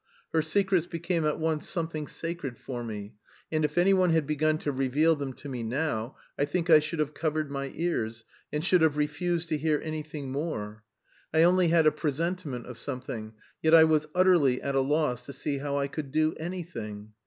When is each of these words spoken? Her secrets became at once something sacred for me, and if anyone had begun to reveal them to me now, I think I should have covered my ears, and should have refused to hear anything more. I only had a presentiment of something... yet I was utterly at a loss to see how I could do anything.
Her 0.33 0.41
secrets 0.41 0.87
became 0.87 1.25
at 1.27 1.37
once 1.39 1.69
something 1.69 2.07
sacred 2.07 2.57
for 2.57 2.83
me, 2.83 3.13
and 3.51 3.63
if 3.63 3.77
anyone 3.77 4.09
had 4.09 4.25
begun 4.25 4.57
to 4.57 4.71
reveal 4.71 5.15
them 5.15 5.31
to 5.33 5.47
me 5.47 5.61
now, 5.61 6.15
I 6.39 6.45
think 6.45 6.71
I 6.71 6.79
should 6.79 6.97
have 6.97 7.13
covered 7.13 7.51
my 7.51 7.71
ears, 7.75 8.25
and 8.51 8.65
should 8.65 8.81
have 8.81 8.97
refused 8.97 9.49
to 9.49 9.59
hear 9.59 9.79
anything 9.83 10.31
more. 10.31 10.83
I 11.31 11.43
only 11.43 11.67
had 11.67 11.85
a 11.85 11.91
presentiment 11.91 12.65
of 12.65 12.79
something... 12.79 13.33
yet 13.61 13.75
I 13.75 13.83
was 13.83 14.07
utterly 14.15 14.59
at 14.59 14.73
a 14.73 14.79
loss 14.81 15.23
to 15.27 15.33
see 15.33 15.59
how 15.59 15.77
I 15.77 15.87
could 15.87 16.11
do 16.11 16.33
anything. 16.39 17.13